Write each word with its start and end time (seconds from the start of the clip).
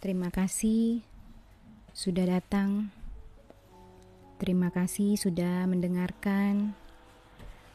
Terima 0.00 0.32
kasih 0.32 1.04
sudah 1.92 2.24
datang. 2.24 2.88
Terima 4.40 4.72
kasih 4.72 5.20
sudah 5.20 5.68
mendengarkan. 5.68 6.72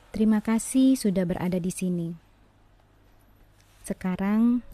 Terima 0.10 0.42
kasih 0.42 0.98
sudah 0.98 1.22
berada 1.22 1.62
di 1.62 1.70
sini. 1.70 2.18
Sekarang, 3.86 4.66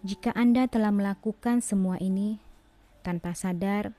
jika 0.00 0.32
Anda 0.32 0.64
telah 0.64 0.88
melakukan 0.88 1.60
semua 1.60 2.00
ini 2.00 2.40
tanpa 3.04 3.36
sadar, 3.36 3.92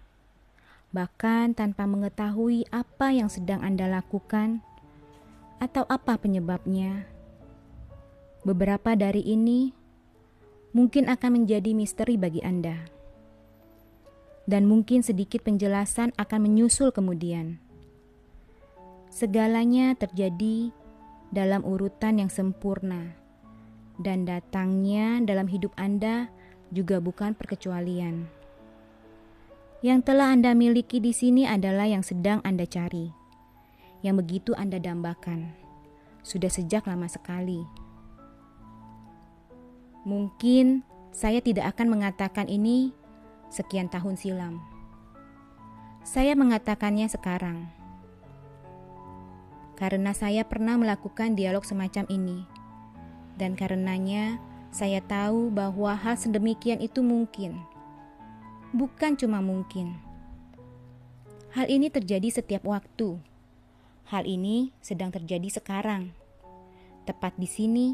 bahkan 0.89 1.53
tanpa 1.53 1.85
mengetahui 1.85 2.65
apa 2.73 3.13
yang 3.13 3.29
sedang 3.29 3.61
Anda 3.61 3.85
lakukan 3.85 4.65
atau 5.61 5.85
apa 5.85 6.17
penyebabnya, 6.17 7.05
beberapa 8.41 8.97
dari 8.97 9.21
ini 9.21 9.84
mungkin 10.75 11.07
akan 11.07 11.41
menjadi 11.41 11.71
misteri 11.71 12.19
bagi 12.19 12.43
Anda. 12.43 12.75
Dan 14.43 14.67
mungkin 14.67 15.01
sedikit 15.01 15.47
penjelasan 15.47 16.11
akan 16.19 16.39
menyusul 16.43 16.91
kemudian. 16.91 17.63
Segalanya 19.07 19.95
terjadi 19.95 20.75
dalam 21.31 21.63
urutan 21.63 22.19
yang 22.19 22.27
sempurna, 22.27 23.15
dan 23.95 24.27
datangnya 24.27 25.23
dalam 25.23 25.47
hidup 25.47 25.71
Anda 25.79 26.27
juga 26.75 26.99
bukan 26.99 27.33
perkecualian. 27.39 28.27
Yang 29.79 29.99
telah 30.11 30.35
Anda 30.35 30.51
miliki 30.51 30.99
di 30.99 31.15
sini 31.15 31.47
adalah 31.47 31.87
yang 31.87 32.03
sedang 32.03 32.43
Anda 32.43 32.67
cari, 32.67 33.07
yang 34.03 34.19
begitu 34.19 34.51
Anda 34.59 34.83
dambakan, 34.83 35.55
sudah 36.19 36.51
sejak 36.51 36.83
lama 36.83 37.07
sekali. 37.07 37.84
Mungkin 40.05 40.85
saya 41.09 41.41
tidak 41.41 41.73
akan 41.73 41.97
mengatakan 41.97 42.45
ini 42.45 42.93
sekian 43.49 43.89
tahun 43.89 44.15
silam. 44.15 44.61
Saya 46.05 46.37
mengatakannya 46.37 47.09
sekarang 47.09 47.65
karena 49.75 50.15
saya 50.15 50.47
pernah 50.47 50.79
melakukan 50.79 51.35
dialog 51.35 51.67
semacam 51.67 52.07
ini, 52.07 52.47
dan 53.35 53.59
karenanya 53.59 54.39
saya 54.71 55.03
tahu 55.03 55.51
bahwa 55.51 55.91
hal 55.95 56.15
sedemikian 56.15 56.79
itu 56.79 57.03
mungkin, 57.03 57.59
bukan 58.71 59.19
cuma 59.19 59.43
mungkin. 59.43 59.99
Hal 61.51 61.71
ini 61.71 61.87
terjadi 61.87 62.27
setiap 62.31 62.67
waktu. 62.67 63.19
Hal 64.05 64.27
ini 64.27 64.75
sedang 64.83 65.09
terjadi 65.11 65.47
sekarang, 65.49 66.11
tepat 67.07 67.35
di 67.39 67.47
sini, 67.47 67.87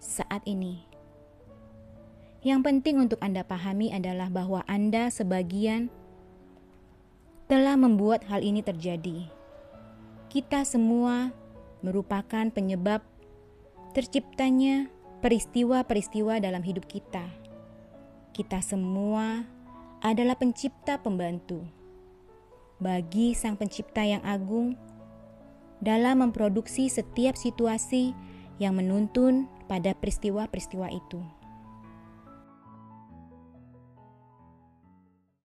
saat 0.00 0.44
ini. 0.48 0.93
Yang 2.44 2.60
penting 2.60 3.00
untuk 3.00 3.16
Anda 3.24 3.40
pahami 3.40 3.88
adalah 3.88 4.28
bahwa 4.28 4.60
Anda 4.68 5.08
sebagian 5.08 5.88
telah 7.48 7.72
membuat 7.72 8.28
hal 8.28 8.44
ini 8.44 8.60
terjadi. 8.60 9.32
Kita 10.28 10.60
semua 10.68 11.32
merupakan 11.80 12.44
penyebab 12.52 13.00
terciptanya 13.96 14.92
peristiwa-peristiwa 15.24 16.36
dalam 16.36 16.60
hidup 16.60 16.84
kita. 16.84 17.24
Kita 18.36 18.60
semua 18.60 19.48
adalah 20.04 20.36
pencipta 20.36 21.00
pembantu 21.00 21.64
bagi 22.76 23.32
Sang 23.32 23.56
Pencipta 23.56 24.04
yang 24.04 24.20
agung 24.20 24.76
dalam 25.80 26.20
memproduksi 26.20 26.92
setiap 26.92 27.40
situasi 27.40 28.12
yang 28.60 28.76
menuntun 28.76 29.48
pada 29.64 29.96
peristiwa-peristiwa 29.96 30.92
itu. 30.92 31.43